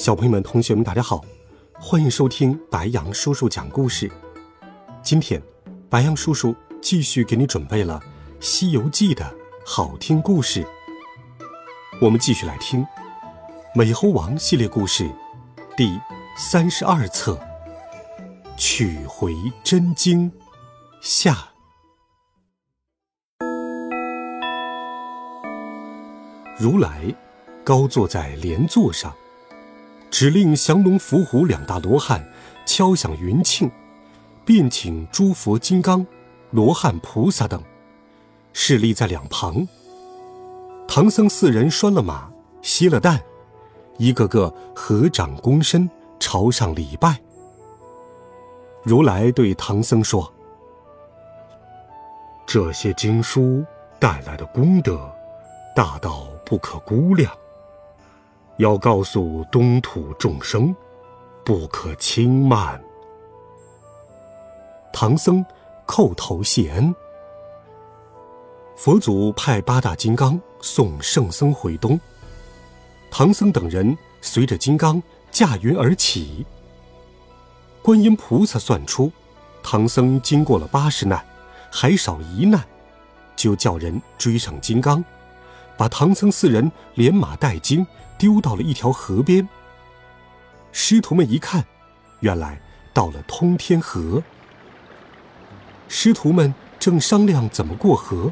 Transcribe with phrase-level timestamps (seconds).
[0.00, 1.22] 小朋友们、同学们，大家好，
[1.78, 4.10] 欢迎收听白羊叔叔讲故事。
[5.02, 5.42] 今天，
[5.90, 8.00] 白羊叔叔继续给你准备了
[8.40, 9.30] 《西游记》的
[9.62, 10.66] 好听故事。
[12.00, 12.80] 我们继续来听
[13.74, 15.06] 《美猴王》系列故事
[15.76, 16.00] 第
[16.34, 17.34] 三十二册
[18.56, 20.30] 《取回真经》
[21.02, 21.50] 下。
[26.58, 27.14] 如来
[27.62, 29.14] 高坐在莲座上。
[30.10, 32.28] 指令降龙伏虎两大罗汉
[32.66, 33.70] 敲响云磬，
[34.44, 36.04] 便请诸佛金刚、
[36.50, 37.62] 罗汉菩萨等
[38.52, 39.66] 侍立在两旁。
[40.88, 42.28] 唐僧四人拴了马，
[42.60, 43.22] 歇了蛋，
[43.98, 47.20] 一个个合掌躬身，朝上礼拜。
[48.82, 50.32] 如来对唐僧说
[52.44, 53.64] ：“这些经书
[54.00, 55.08] 带来的功德，
[55.76, 57.32] 大到不可估量。”
[58.60, 60.76] 要告诉东土众生，
[61.42, 62.78] 不可轻慢。
[64.92, 65.42] 唐僧
[65.86, 66.94] 叩头谢恩。
[68.76, 71.98] 佛祖派八大金刚送圣僧回东，
[73.10, 76.44] 唐僧等人随着金刚驾云而起。
[77.80, 79.10] 观音菩萨算出，
[79.62, 81.24] 唐僧经过了八十难，
[81.70, 82.62] 还少一难，
[83.34, 85.02] 就叫人追上金刚，
[85.78, 87.86] 把唐僧四人连马带经。
[88.20, 89.48] 丢到了一条河边。
[90.72, 91.64] 师徒们一看，
[92.20, 92.60] 原来
[92.92, 94.22] 到了通天河。
[95.88, 98.30] 师徒们正商量怎么过河，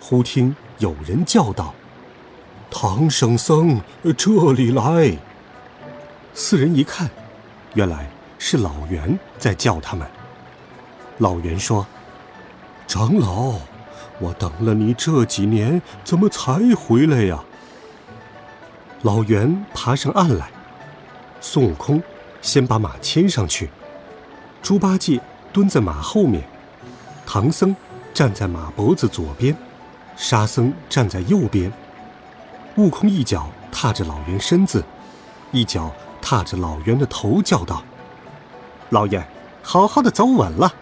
[0.00, 1.72] 忽听有人叫道
[2.72, 3.80] ：“唐圣僧，
[4.16, 5.16] 这里来！”
[6.34, 7.08] 四人一看，
[7.74, 10.06] 原来是老袁在叫他们。
[11.18, 11.86] 老袁说
[12.88, 13.60] ：“长老，
[14.18, 17.44] 我等了你这几年，怎么才回来呀？”
[19.02, 20.50] 老袁爬上岸来，
[21.40, 22.02] 孙悟空
[22.42, 23.70] 先把马牵上去，
[24.60, 25.20] 猪八戒
[25.52, 26.42] 蹲在马后面，
[27.24, 27.74] 唐僧
[28.12, 29.56] 站在马脖子左边，
[30.16, 31.72] 沙僧站在右边。
[32.74, 34.82] 悟空一脚踏着老袁身子，
[35.52, 37.84] 一脚踏着老袁的头，叫道
[38.90, 39.24] ：“老爷，
[39.62, 40.74] 好好的走稳了。”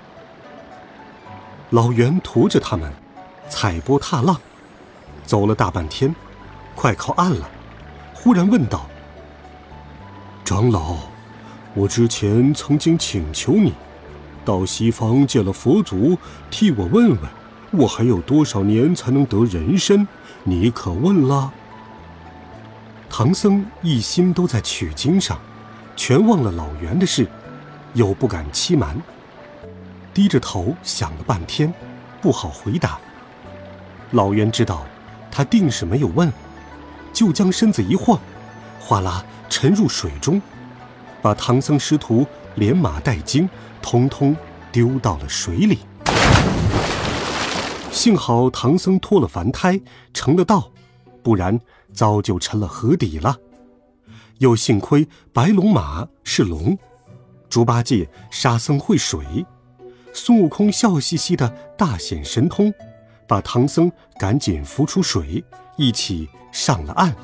[1.68, 2.90] 老袁驮着他们，
[3.50, 4.40] 踩波踏浪，
[5.26, 6.14] 走了大半天，
[6.74, 7.50] 快靠岸了。
[8.26, 8.88] 忽然问道
[10.44, 10.96] ：“长老，
[11.74, 13.72] 我之前曾经请求你，
[14.44, 16.18] 到西方见了佛祖，
[16.50, 17.18] 替我问问，
[17.70, 20.08] 我还有多少年才能得人身？
[20.42, 21.52] 你可问了？”
[23.08, 25.38] 唐僧一心都在取经上，
[25.94, 27.28] 全忘了老袁的事，
[27.94, 29.00] 又不敢欺瞒，
[30.12, 31.72] 低着头想了半天，
[32.20, 32.98] 不好回答。
[34.10, 34.84] 老袁知道，
[35.30, 36.28] 他定是没有问。
[37.16, 38.20] 就将身子一晃，
[38.78, 40.38] 哗啦沉入水中，
[41.22, 43.48] 把唐僧师徒连马带经
[43.80, 44.36] 通通
[44.70, 45.78] 丢到了水里。
[47.90, 49.80] 幸好唐僧脱了凡胎，
[50.12, 50.70] 成了道，
[51.22, 51.58] 不然
[51.94, 53.34] 早就沉了河底了。
[54.36, 56.76] 又幸亏白龙马是龙，
[57.48, 59.24] 猪八戒、沙僧会水，
[60.12, 62.70] 孙悟空笑嘻嘻的大显神通，
[63.26, 65.42] 把唐僧赶紧扶出水。
[65.76, 67.14] 一起上了岸，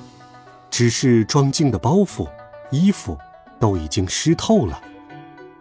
[0.70, 2.28] 只是装经的包袱、
[2.70, 3.18] 衣服
[3.58, 4.80] 都已经湿透了。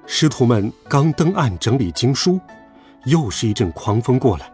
[0.06, 2.40] 师徒们刚登岸整理经书，
[3.06, 4.52] 又是一阵狂风过来，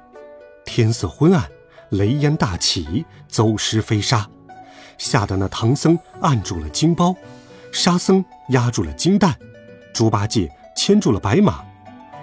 [0.66, 1.44] 天色昏暗，
[1.90, 4.28] 雷烟大起，走石飞沙，
[5.00, 7.16] 吓得那唐僧按住了经包，
[7.74, 9.36] 沙僧压住了金蛋，
[9.94, 11.66] 猪八戒牵住了白马，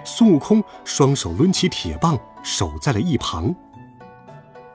[0.05, 3.53] 孙悟空双手抡起铁棒，守在了一旁。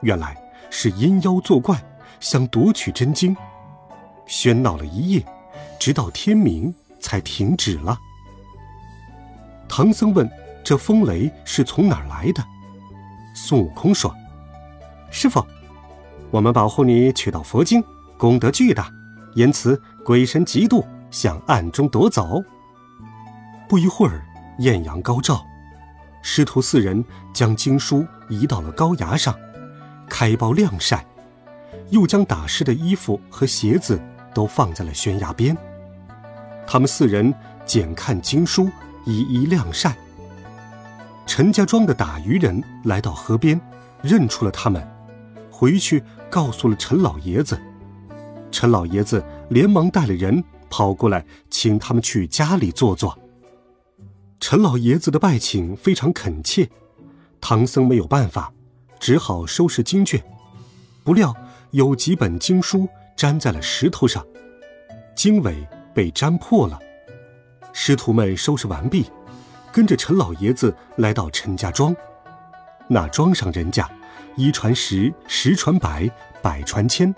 [0.01, 0.37] 原来。
[0.73, 1.79] 是阴妖作怪，
[2.21, 3.35] 想夺取真经，
[4.25, 5.25] 喧闹了一夜，
[5.77, 7.99] 直到天明才停止了。
[9.67, 10.27] 唐僧问
[10.63, 12.43] ：“这风雷是从哪儿来的？”
[13.35, 14.15] 孙悟空说
[15.11, 15.45] ：“师傅，
[16.31, 17.83] 我们保护你取到佛经，
[18.17, 18.89] 功德巨大，
[19.35, 22.41] 因此鬼神嫉妒，想暗中夺走。”
[23.67, 24.25] 不一会儿，
[24.59, 25.45] 艳阳高照，
[26.21, 27.03] 师徒四人
[27.33, 29.37] 将经书移到了高崖上。
[30.11, 31.05] 开包晾晒，
[31.89, 33.97] 又将打湿的衣服和鞋子
[34.35, 35.57] 都放在了悬崖边。
[36.67, 37.33] 他们四人
[37.65, 38.69] 检看经书，
[39.05, 39.95] 一一晾晒。
[41.25, 43.59] 陈家庄的打鱼人来到河边，
[44.03, 44.85] 认出了他们，
[45.49, 47.57] 回去告诉了陈老爷子。
[48.51, 53.17] 陈老爷子连忙带了人跑过来，请他们去家里坐坐。
[54.41, 56.69] 陈老爷子的拜请非常恳切，
[57.39, 58.53] 唐僧没有办法，
[59.01, 60.23] 只好收拾经卷。
[61.03, 61.35] 不料
[61.71, 62.87] 有几本经书
[63.17, 64.25] 粘在了石头上，
[65.13, 66.79] 经纬被粘破了。
[67.73, 69.11] 师徒们收拾完毕。
[69.73, 71.95] 跟着陈老爷子来到陈家庄，
[72.89, 73.89] 那庄上人家，
[74.35, 76.11] 一传十，十传百，
[76.41, 77.15] 百传千，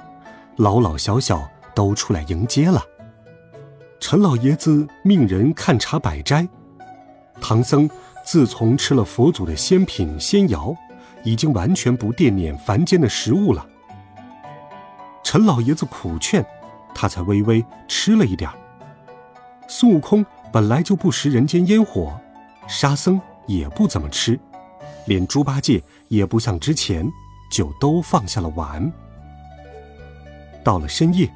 [0.58, 2.80] 老老小小都出来迎接了。
[4.00, 6.48] 陈老爷子命人看茶摆斋。
[7.42, 7.90] 唐僧
[8.24, 10.78] 自从吃了佛祖的仙品仙肴，
[11.24, 13.66] 已经完全不惦念凡间的食物了。
[15.24, 16.46] 陈老爷子苦劝，
[16.94, 18.50] 他才微微吃了一点
[19.68, 22.20] 孙悟空本来就不食人间烟火。
[22.68, 24.40] 沙僧也不怎么吃，
[25.06, 27.06] 连猪八戒也不像之前，
[27.52, 28.92] 就都放下了碗。
[30.64, 31.30] 到了深夜，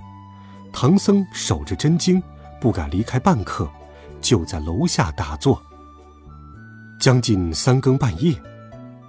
[0.72, 2.24] 唐僧守着真经，
[2.62, 3.70] 不敢离开半刻，
[4.22, 5.62] 就在楼下打坐。
[6.98, 8.34] 将近三更半夜，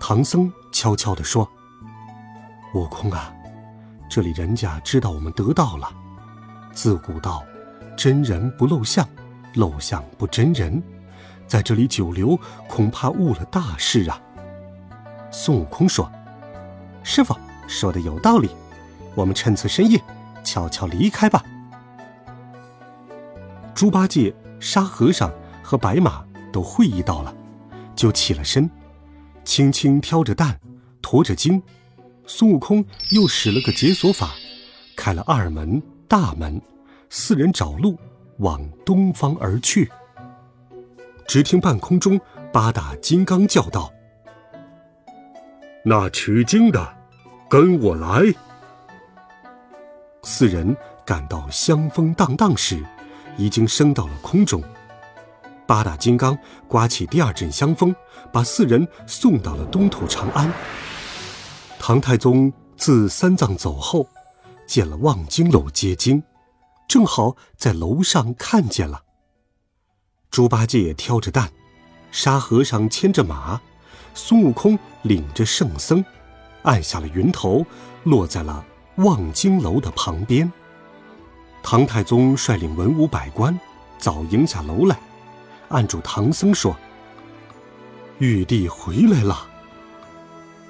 [0.00, 1.50] 唐僧悄悄地说
[2.72, 3.34] ：“悟空啊，
[4.08, 5.92] 这里人家知道我们得道了。
[6.72, 7.42] 自古道，
[7.96, 9.04] 真人不露相，
[9.54, 10.80] 露相不真人。”
[11.48, 12.38] 在这里久留，
[12.68, 14.22] 恐怕误了大事啊！
[15.32, 16.08] 孙悟空说
[17.02, 17.34] ：“师傅
[17.66, 18.48] 说的有道理，
[19.16, 20.00] 我们趁此深夜，
[20.44, 21.42] 悄悄离开吧。”
[23.74, 25.28] 猪八戒、沙和尚
[25.60, 27.34] 和白马都会意到了，
[27.96, 28.70] 就起了身，
[29.44, 30.56] 轻轻挑着担，
[31.02, 31.62] 驮着经。
[32.26, 34.34] 孙悟空又使了个解锁法，
[34.94, 36.60] 开了二门、大门，
[37.08, 37.98] 四人找路
[38.38, 39.90] 往东方而去。
[41.26, 42.20] 只听半空中
[42.52, 43.90] 八大金刚叫道
[45.84, 46.96] ：“那取经的，
[47.48, 48.22] 跟我来！”
[50.22, 52.84] 四人赶到香风荡荡时，
[53.38, 54.62] 已经升到了空中。
[55.66, 56.36] 八大金刚
[56.66, 57.94] 刮起第二阵香风，
[58.30, 60.52] 把四人送到了东土长安。
[61.78, 64.06] 唐太宗自三藏走后，
[64.66, 66.22] 见了望京楼接经，
[66.86, 69.02] 正好在楼上看见了。
[70.30, 71.50] 猪八戒挑着担，
[72.10, 73.60] 沙和尚牵着马，
[74.12, 76.04] 孙悟空领着圣僧，
[76.62, 77.64] 按下了云头，
[78.04, 78.64] 落在了
[78.96, 80.52] 望京楼的旁边。
[81.62, 83.58] 唐太宗率领文武百官
[83.98, 84.98] 早迎下楼来，
[85.68, 86.76] 按住唐僧说
[88.18, 89.48] ：“玉帝回来了。”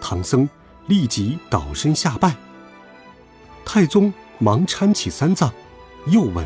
[0.00, 0.48] 唐僧
[0.88, 2.34] 立即倒身下拜。
[3.64, 5.52] 太宗忙搀起三藏，
[6.06, 6.44] 又问：“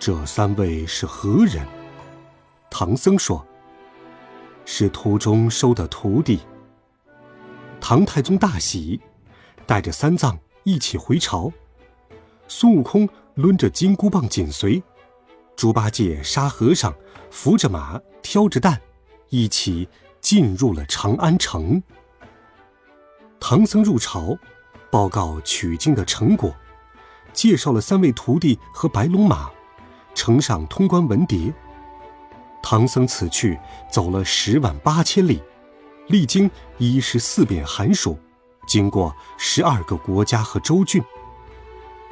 [0.00, 1.66] 这三位是何人？”
[2.70, 3.46] 唐僧说
[4.64, 6.40] ：“是途中收的徒弟。”
[7.80, 8.98] 唐太宗大喜，
[9.66, 11.52] 带着三藏一起回朝。
[12.48, 14.82] 孙悟空抡着金箍棒紧随，
[15.54, 16.94] 猪八戒、沙和尚
[17.30, 18.80] 扶着马，挑着担，
[19.28, 19.88] 一起
[20.20, 21.82] 进入了长安城。
[23.40, 24.36] 唐僧入朝，
[24.90, 26.54] 报告取经的成果，
[27.32, 29.50] 介绍了三位徒弟和白龙马，
[30.14, 31.52] 呈上通关文牒。
[32.62, 33.58] 唐僧此去
[33.92, 35.42] 走了十万八千里，
[36.08, 38.18] 历经一十四遍寒暑，
[38.66, 41.02] 经过十二个国家和州郡。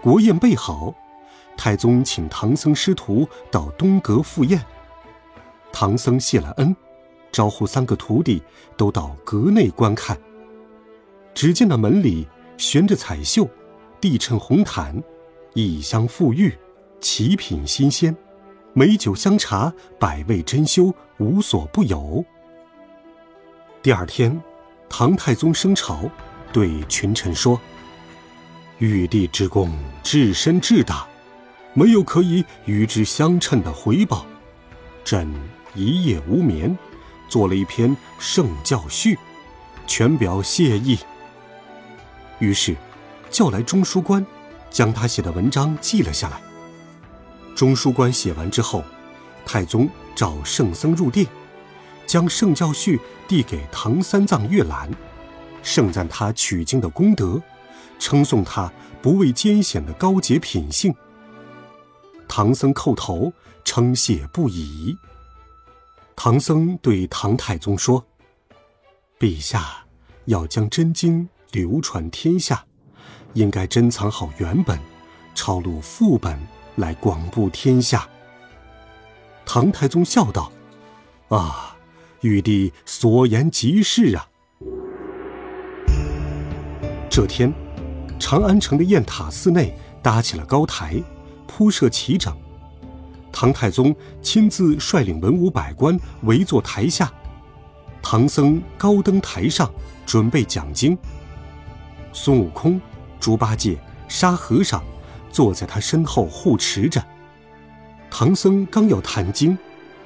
[0.02, 0.92] 国宴备好，
[1.56, 4.62] 太宗请唐僧师徒到东阁赴宴。
[5.72, 6.76] 唐僧谢了恩，
[7.32, 8.42] 招呼三个徒弟
[8.76, 10.20] 都到阁内观看。
[11.42, 12.24] 只见那门里
[12.56, 13.50] 悬着彩绣，
[14.00, 15.02] 地衬红毯，
[15.54, 16.56] 异香馥郁，
[17.00, 18.16] 奇品新鲜。
[18.74, 22.24] 美酒香茶，百味珍馐，无所不有。
[23.82, 24.40] 第二天，
[24.88, 26.08] 唐太宗升朝，
[26.52, 27.60] 对群臣说
[28.78, 29.68] ：“玉帝之功
[30.04, 31.08] 至深至大，
[31.74, 34.24] 没有可以与之相称的回报。
[35.02, 35.28] 朕
[35.74, 36.78] 一夜无眠，
[37.28, 39.18] 做了一篇圣教序，
[39.88, 40.96] 全表谢意。”
[42.42, 42.76] 于是，
[43.30, 44.26] 叫来中书官，
[44.68, 46.42] 将他写的文章记了下来。
[47.54, 48.82] 中书官写完之后，
[49.46, 51.24] 太宗召圣僧入殿，
[52.04, 54.90] 将圣教序递给唐三藏阅览，
[55.62, 57.40] 盛赞他取经的功德，
[58.00, 60.92] 称颂他不畏艰险的高洁品性。
[62.26, 63.32] 唐僧叩头
[63.64, 64.98] 称谢不已。
[66.16, 68.04] 唐僧对唐太宗说
[69.20, 69.84] ：“陛下
[70.24, 72.64] 要将真经流传天下，
[73.34, 74.78] 应该珍藏好原本，
[75.34, 76.36] 抄录副本。”
[76.76, 78.08] 来广布天下。
[79.44, 80.50] 唐太宗笑道
[81.28, 81.76] ：“啊，
[82.22, 84.26] 玉帝所言极是啊。”
[87.10, 87.52] 这天，
[88.18, 90.98] 长安城的雁塔寺内搭起了高台，
[91.46, 92.34] 铺设齐整。
[93.30, 97.12] 唐太宗亲自率领文武百官围坐台下，
[98.00, 99.70] 唐僧高登台上
[100.06, 100.96] 准备讲经。
[102.12, 102.80] 孙悟空、
[103.18, 103.78] 猪八戒、
[104.08, 104.82] 沙和尚
[105.30, 107.02] 坐在他身后护持着。
[108.10, 109.56] 唐僧刚要谈经，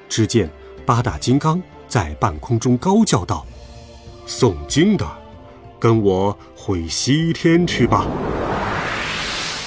[0.07, 0.49] 只见
[0.85, 3.45] 八大金刚在半空中高叫道
[4.25, 5.05] ：“诵经的！”
[5.79, 8.07] 跟我回西天去吧。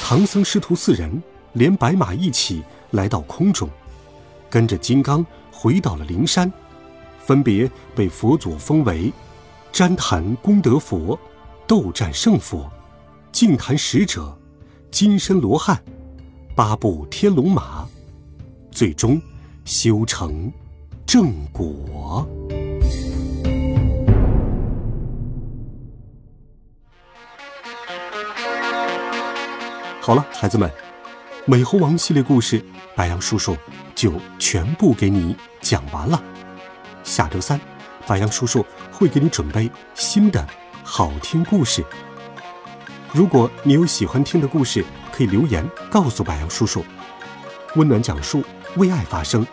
[0.03, 3.69] 唐僧师徒四人连白马一起来到空中，
[4.49, 6.53] 跟着金刚回到了灵山，
[7.25, 9.13] 分别被佛祖封为
[9.73, 11.17] 旃檀功德佛、
[11.71, 12.69] 斗战胜佛、
[13.31, 14.37] 净坛使者、
[14.91, 15.81] 金身罗汉、
[16.57, 17.87] 八部天龙马，
[18.73, 19.23] 最终
[19.65, 20.53] 修成
[21.07, 22.29] 正果。
[30.01, 30.69] 好了，孩子们，
[31.47, 32.61] 美猴王系列故事，
[32.97, 33.57] 白羊叔叔
[33.95, 36.21] 就全部给你讲完了。
[37.05, 37.61] 下周三，
[38.09, 40.45] 白羊叔叔会给你准备新的
[40.93, 41.85] 好听故事。
[43.13, 46.85] 如果你有喜欢听的故事，可以留言告诉白羊叔叔。
[47.77, 48.43] 温暖讲述，
[48.75, 49.47] 为爱发声。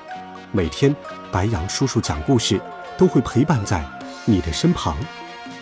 [0.52, 0.96] 每天，
[1.32, 2.60] 白羊叔叔讲故事
[2.98, 3.86] 都会陪伴在
[4.26, 4.98] 你的身旁。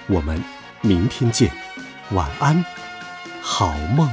[0.08, 0.42] 我们
[0.80, 1.52] 明天见，
[2.12, 2.64] 晚安，
[3.42, 4.10] 好梦。